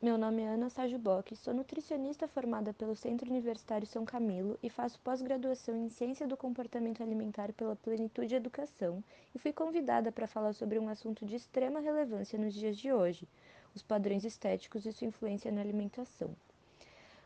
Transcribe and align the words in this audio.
meu 0.00 0.16
nome 0.16 0.40
é 0.40 0.48
Ana 0.48 0.68
Bock, 0.98 1.36
sou 1.36 1.52
nutricionista 1.52 2.26
formada 2.26 2.72
pelo 2.72 2.96
Centro 2.96 3.28
Universitário 3.28 3.86
São 3.86 4.02
Camilo 4.02 4.58
e 4.62 4.70
faço 4.70 4.98
pós-graduação 5.00 5.76
em 5.76 5.90
Ciência 5.90 6.26
do 6.26 6.34
Comportamento 6.34 7.02
Alimentar 7.02 7.52
pela 7.52 7.76
Plenitude 7.76 8.34
Educação 8.34 9.04
e 9.34 9.38
fui 9.38 9.52
convidada 9.52 10.10
para 10.10 10.26
falar 10.26 10.54
sobre 10.54 10.78
um 10.78 10.88
assunto 10.88 11.26
de 11.26 11.36
extrema 11.36 11.78
relevância 11.78 12.38
nos 12.38 12.54
dias 12.54 12.74
de 12.74 12.90
hoje, 12.90 13.28
os 13.74 13.82
padrões 13.82 14.24
estéticos 14.24 14.86
e 14.86 14.92
sua 14.92 15.08
influência 15.08 15.52
na 15.52 15.60
alimentação. 15.60 16.30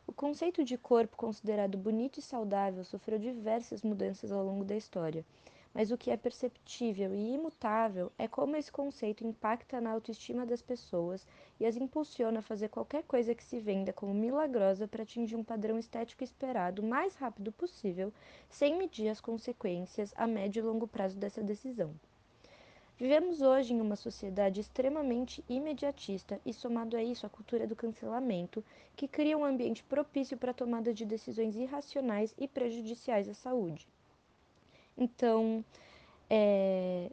O 0.05 0.13
conceito 0.13 0.65
de 0.65 0.77
corpo 0.77 1.17
considerado 1.17 1.79
bonito 1.79 2.19
e 2.19 2.23
saudável 2.23 2.83
sofreu 2.83 3.21
diversas 3.21 3.83
mudanças 3.83 4.33
ao 4.33 4.45
longo 4.45 4.65
da 4.65 4.75
história 4.75 5.25
mas 5.79 5.93
o 5.93 5.97
que 5.97 6.11
é 6.11 6.17
perceptível 6.17 7.15
e 7.15 7.35
imutável 7.35 8.11
é 8.19 8.27
como 8.27 8.57
esse 8.57 8.73
conceito 8.73 9.25
impacta 9.25 9.81
na 9.81 9.93
autoestima 9.93 10.45
das 10.45 10.61
pessoas 10.61 11.25
e 11.61 11.65
as 11.65 11.77
impulsiona 11.77 12.41
a 12.41 12.43
fazer 12.43 12.69
qualquer 12.69 13.05
coisa 13.05 13.33
que 13.33 13.45
se 13.45 13.61
venda 13.61 13.93
como 13.93 14.13
milagrosa 14.13 14.89
para 14.89 15.05
atingir 15.05 15.37
um 15.37 15.45
padrão 15.45 15.79
estético 15.79 16.25
esperado 16.25 16.83
o 16.83 16.85
mais 16.85 17.15
rápido 17.15 17.53
possível, 17.53 18.13
sem 18.51 18.77
medir 18.77 19.09
as 19.09 19.21
consequências 19.21 20.13
a 20.17 20.27
médio 20.27 20.59
e 20.59 20.67
longo 20.67 20.89
prazo 20.89 21.17
dessa 21.17 21.45
decisão. 21.45 21.95
Vivemos 22.97 23.41
hoje 23.41 23.73
em 23.73 23.81
uma 23.81 23.95
sociedade 23.95 24.61
extremamente 24.61 25.45
imediatista 25.49 26.41
e, 26.45 26.53
somado 26.53 26.97
a 26.97 27.05
isso, 27.05 27.25
a 27.25 27.31
cultura 27.31 27.69
do 27.69 27.77
cancelamento, 27.77 28.65
que 28.97 29.07
cria 29.07 29.39
um 29.39 29.45
ambiente 29.45 29.85
propício 29.85 30.37
para 30.37 30.51
a 30.51 30.55
tomada 30.55 30.93
de 30.93 31.05
decisões 31.05 31.55
irracionais 31.55 32.35
e 32.37 32.49
prejudiciais 32.49 33.29
à 33.29 33.35
saúde. 33.35 33.87
Então, 34.99 35.65
é, 36.29 37.11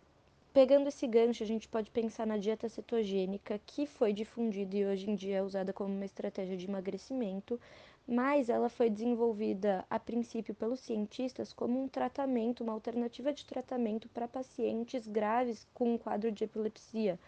pegando 0.51 0.87
esse 0.87 1.05
gancho, 1.07 1.43
a 1.43 1.45
gente 1.45 1.67
pode 1.67 1.91
pensar 1.91 2.25
na 2.25 2.37
dieta 2.37 2.67
cetogênica, 2.67 3.59
que 3.65 3.85
foi 3.85 4.11
difundida 4.11 4.75
e 4.75 4.85
hoje 4.85 5.09
em 5.09 5.15
dia 5.15 5.37
é 5.37 5.43
usada 5.43 5.71
como 5.71 5.93
uma 5.93 6.05
estratégia 6.05 6.57
de 6.57 6.65
emagrecimento, 6.65 7.59
mas 8.07 8.49
ela 8.49 8.69
foi 8.69 8.89
desenvolvida 8.89 9.85
a 9.89 9.99
princípio 9.99 10.55
pelos 10.55 10.79
cientistas 10.79 11.53
como 11.53 11.79
um 11.81 11.87
tratamento, 11.87 12.63
uma 12.63 12.73
alternativa 12.73 13.31
de 13.31 13.45
tratamento 13.45 14.09
para 14.09 14.27
pacientes 14.27 15.07
graves 15.07 15.67
com 15.73 15.93
um 15.93 15.97
quadro 15.97 16.31
de 16.31 16.43
epilepsia. 16.43 17.19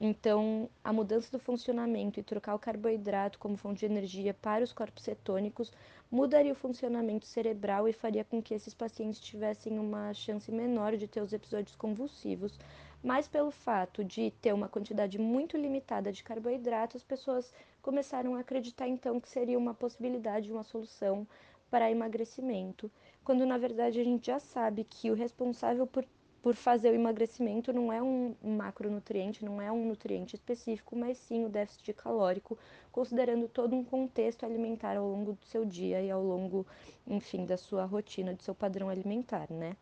Então, 0.00 0.70
a 0.84 0.92
mudança 0.92 1.30
do 1.32 1.40
funcionamento 1.40 2.20
e 2.20 2.22
trocar 2.22 2.54
o 2.54 2.58
carboidrato 2.58 3.38
como 3.38 3.56
fonte 3.56 3.80
de 3.80 3.86
energia 3.86 4.32
para 4.32 4.62
os 4.62 4.72
corpos 4.72 5.02
cetônicos 5.02 5.72
mudaria 6.08 6.52
o 6.52 6.56
funcionamento 6.56 7.26
cerebral 7.26 7.88
e 7.88 7.92
faria 7.92 8.24
com 8.24 8.40
que 8.40 8.54
esses 8.54 8.72
pacientes 8.72 9.18
tivessem 9.18 9.76
uma 9.76 10.14
chance 10.14 10.52
menor 10.52 10.96
de 10.96 11.08
ter 11.08 11.20
os 11.20 11.32
episódios 11.32 11.74
convulsivos. 11.74 12.58
Mas 13.02 13.26
pelo 13.26 13.50
fato 13.50 14.04
de 14.04 14.30
ter 14.40 14.52
uma 14.52 14.68
quantidade 14.68 15.18
muito 15.18 15.56
limitada 15.56 16.12
de 16.12 16.22
carboidrato, 16.22 16.96
as 16.96 17.02
pessoas 17.02 17.52
começaram 17.82 18.36
a 18.36 18.40
acreditar 18.40 18.86
então 18.86 19.20
que 19.20 19.28
seria 19.28 19.58
uma 19.58 19.74
possibilidade, 19.74 20.52
uma 20.52 20.62
solução 20.62 21.26
para 21.70 21.90
emagrecimento, 21.90 22.90
quando 23.24 23.44
na 23.44 23.58
verdade 23.58 24.00
a 24.00 24.04
gente 24.04 24.26
já 24.26 24.38
sabe 24.38 24.84
que 24.84 25.10
o 25.10 25.14
responsável 25.14 25.86
por 25.86 26.04
por 26.42 26.54
fazer 26.54 26.90
o 26.90 26.94
emagrecimento 26.94 27.72
não 27.72 27.92
é 27.92 28.00
um 28.00 28.34
macronutriente, 28.42 29.44
não 29.44 29.60
é 29.60 29.70
um 29.72 29.86
nutriente 29.86 30.34
específico, 30.36 30.96
mas 30.96 31.18
sim 31.18 31.44
o 31.44 31.48
déficit 31.48 31.92
calórico, 31.92 32.56
considerando 32.92 33.48
todo 33.48 33.74
um 33.74 33.84
contexto 33.84 34.44
alimentar 34.44 34.96
ao 34.96 35.08
longo 35.08 35.32
do 35.32 35.44
seu 35.44 35.64
dia 35.64 36.00
e 36.00 36.10
ao 36.10 36.22
longo, 36.22 36.66
enfim, 37.06 37.44
da 37.44 37.56
sua 37.56 37.84
rotina, 37.84 38.34
do 38.34 38.42
seu 38.42 38.54
padrão 38.54 38.88
alimentar, 38.88 39.50
né? 39.50 39.76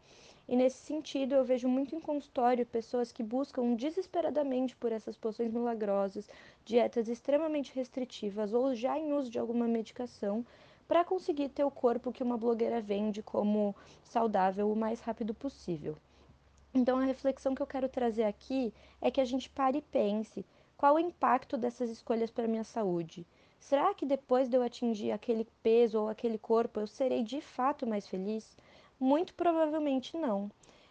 E 0.49 0.55
nesse 0.55 0.79
sentido, 0.79 1.35
eu 1.35 1.45
vejo 1.45 1.69
muito 1.69 1.95
em 1.95 2.01
consultório 2.01 2.65
pessoas 2.65 3.11
que 3.11 3.23
buscam 3.23 3.75
desesperadamente 3.75 4.77
por 4.77 4.93
essas 4.93 5.17
poções 5.17 5.53
milagrosas, 5.53 6.29
dietas 6.65 7.09
extremamente 7.09 7.75
restritivas 7.75 8.53
ou 8.53 8.75
já 8.75 8.97
em 8.97 9.13
uso 9.13 9.29
de 9.29 9.39
alguma 9.41 9.67
medicação 9.67 10.47
para 10.87 11.05
conseguir 11.05 11.49
ter 11.49 11.65
o 11.65 11.71
corpo 11.71 12.13
que 12.13 12.23
uma 12.23 12.39
blogueira 12.39 12.81
vende 12.81 13.23
como 13.23 13.75
saudável 14.05 14.71
o 14.71 14.77
mais 14.77 15.01
rápido 15.01 15.35
possível. 15.35 15.97
Então, 16.79 16.99
a 16.99 17.05
reflexão 17.05 17.55
que 17.55 17.63
eu 17.63 17.67
quero 17.67 17.89
trazer 17.89 18.25
aqui 18.25 18.71
é 19.01 19.11
que 19.11 19.19
a 19.19 19.25
gente 19.25 19.49
pare 19.49 19.79
e 19.79 19.81
pense 19.81 20.45
qual 20.77 20.97
o 20.97 20.99
impacto 20.99 21.57
dessas 21.57 21.89
escolhas 21.89 22.31
para 22.31 22.47
minha 22.47 22.65
saúde. 22.65 23.27
Será 23.59 23.95
que 23.95 24.05
depois 24.05 24.47
de 24.47 24.59
eu 24.59 24.63
atingir 24.63 25.11
aquele 25.11 25.49
peso 25.63 25.99
ou 25.99 26.11
aquele 26.11 26.37
corpo 26.37 26.79
eu 26.79 26.87
serei 26.87 27.23
de 27.23 27.41
fato 27.41 27.87
mais 27.87 28.07
feliz? 28.07 28.55
Muito 29.01 29.33
provavelmente 29.33 30.19
não. 30.19 30.51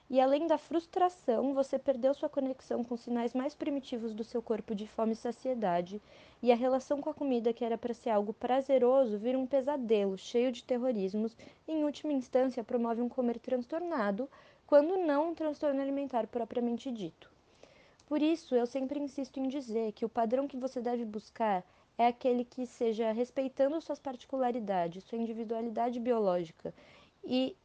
E 0.10 0.20
além 0.20 0.48
da 0.48 0.58
frustração, 0.58 1.54
você 1.54 1.78
perdeu 1.78 2.16
sua 2.16 2.30
conexão 2.30 2.84
com 2.84 2.96
os 2.96 3.02
sinais 3.02 3.36
mais 3.36 3.54
primitivos 3.54 4.14
do 4.14 4.24
seu 4.24 4.42
corpo 4.42 4.74
de 4.74 4.88
fome 4.88 5.14
e 5.14 5.16
saciedade, 5.16 6.02
e 6.44 6.52
a 6.52 6.56
relação 6.56 7.00
com 7.02 7.10
a 7.10 7.14
comida, 7.14 7.54
que 7.54 7.66
era 7.66 7.78
para 7.78 7.94
ser 7.94 8.12
algo 8.12 8.34
prazeroso, 8.34 9.18
vira 9.18 9.38
um 9.38 9.48
pesadelo 9.48 10.18
cheio 10.18 10.52
de 10.52 10.64
terrorismos 10.64 11.36
e, 11.68 11.72
em 11.72 11.84
última 11.84 12.14
instância, 12.14 12.64
promove 12.64 13.02
um 13.02 13.10
comer 13.10 13.40
transtornado, 13.40 14.30
quando 14.68 14.98
não 14.98 15.30
um 15.30 15.36
transtorno 15.36 15.82
alimentar 15.82 16.28
propriamente 16.28 16.92
dito. 16.92 17.32
Por 18.08 18.22
isso, 18.22 18.56
eu 18.56 18.66
sempre 18.66 19.00
insisto 19.00 19.40
em 19.40 19.48
dizer 19.48 19.92
que 19.94 20.06
o 20.06 20.10
padrão 20.10 20.48
que 20.48 20.58
você 20.58 20.82
deve 20.82 21.06
buscar 21.06 21.64
é 21.98 22.08
aquele 22.08 22.44
que 22.44 22.66
seja 22.66 23.12
respeitando 23.12 23.80
suas 23.82 24.00
particularidades, 24.00 25.04
sua 25.04 25.18
individualidade 25.18 26.00
biológica 26.00 26.74
e 27.24 27.56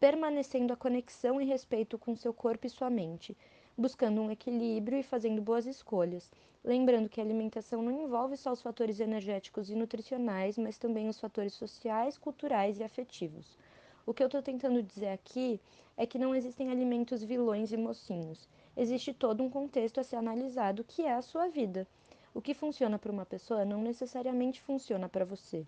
permanecendo 0.00 0.72
a 0.72 0.76
conexão 0.76 1.40
e 1.40 1.44
respeito 1.44 1.98
com 1.98 2.16
seu 2.16 2.32
corpo 2.32 2.66
e 2.66 2.70
sua 2.70 2.90
mente, 2.90 3.36
buscando 3.76 4.20
um 4.20 4.30
equilíbrio 4.30 4.98
e 4.98 5.02
fazendo 5.02 5.42
boas 5.42 5.66
escolhas. 5.66 6.30
Lembrando 6.64 7.08
que 7.08 7.20
a 7.20 7.24
alimentação 7.24 7.82
não 7.82 7.90
envolve 7.90 8.36
só 8.36 8.52
os 8.52 8.62
fatores 8.62 9.00
energéticos 9.00 9.68
e 9.68 9.74
nutricionais, 9.74 10.56
mas 10.56 10.78
também 10.78 11.08
os 11.08 11.18
fatores 11.18 11.54
sociais, 11.54 12.16
culturais 12.16 12.78
e 12.78 12.84
afetivos. 12.84 13.58
O 14.04 14.12
que 14.12 14.20
eu 14.20 14.26
estou 14.26 14.42
tentando 14.42 14.82
dizer 14.82 15.08
aqui 15.08 15.60
é 15.96 16.04
que 16.04 16.18
não 16.18 16.34
existem 16.34 16.70
alimentos 16.70 17.22
vilões 17.22 17.70
e 17.70 17.76
mocinhos. 17.76 18.48
Existe 18.76 19.14
todo 19.14 19.44
um 19.44 19.48
contexto 19.48 20.00
a 20.00 20.02
ser 20.02 20.16
analisado 20.16 20.82
que 20.82 21.02
é 21.02 21.14
a 21.14 21.22
sua 21.22 21.48
vida. 21.48 21.86
O 22.34 22.40
que 22.40 22.52
funciona 22.52 22.98
para 22.98 23.12
uma 23.12 23.24
pessoa 23.24 23.64
não 23.64 23.80
necessariamente 23.80 24.60
funciona 24.60 25.08
para 25.08 25.24
você. 25.24 25.64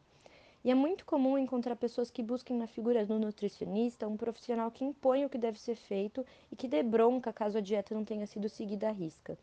E 0.64 0.70
é 0.70 0.74
muito 0.74 1.04
comum 1.04 1.38
encontrar 1.38 1.76
pessoas 1.76 2.10
que 2.10 2.22
busquem 2.22 2.56
na 2.56 2.66
figura 2.66 3.06
do 3.06 3.18
nutricionista 3.20 4.08
um 4.08 4.16
profissional 4.16 4.70
que 4.70 4.84
impõe 4.84 5.24
o 5.24 5.28
que 5.28 5.38
deve 5.38 5.60
ser 5.60 5.76
feito 5.76 6.26
e 6.50 6.56
que 6.56 6.66
dê 6.66 6.82
bronca 6.82 7.32
caso 7.32 7.58
a 7.58 7.60
dieta 7.60 7.94
não 7.94 8.04
tenha 8.04 8.26
sido 8.26 8.48
seguida 8.48 8.88
à 8.88 8.90
risca. 8.90 9.38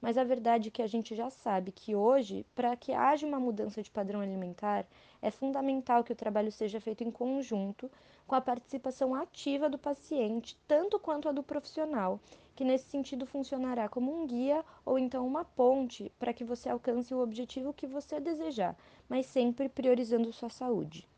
Mas 0.00 0.18
a 0.18 0.24
verdade 0.24 0.68
é 0.68 0.70
que 0.70 0.82
a 0.82 0.86
gente 0.86 1.14
já 1.14 1.30
sabe 1.30 1.72
que 1.72 1.94
hoje, 1.94 2.44
para 2.54 2.76
que 2.76 2.92
haja 2.92 3.26
uma 3.26 3.40
mudança 3.40 3.82
de 3.82 3.90
padrão 3.90 4.20
alimentar, 4.20 4.86
é 5.22 5.30
fundamental 5.30 6.04
que 6.04 6.12
o 6.12 6.16
trabalho 6.16 6.52
seja 6.52 6.80
feito 6.80 7.02
em 7.02 7.10
conjunto, 7.10 7.90
com 8.26 8.34
a 8.34 8.40
participação 8.40 9.14
ativa 9.14 9.68
do 9.68 9.78
paciente, 9.78 10.56
tanto 10.66 10.98
quanto 10.98 11.28
a 11.28 11.32
do 11.32 11.42
profissional, 11.42 12.20
que 12.54 12.64
nesse 12.64 12.90
sentido 12.90 13.26
funcionará 13.26 13.88
como 13.88 14.14
um 14.14 14.26
guia 14.26 14.64
ou 14.84 14.98
então 14.98 15.26
uma 15.26 15.44
ponte 15.44 16.12
para 16.18 16.32
que 16.32 16.44
você 16.44 16.68
alcance 16.68 17.14
o 17.14 17.20
objetivo 17.20 17.72
que 17.72 17.86
você 17.86 18.18
desejar, 18.18 18.76
mas 19.08 19.26
sempre 19.26 19.68
priorizando 19.68 20.32
sua 20.32 20.50
saúde. 20.50 21.08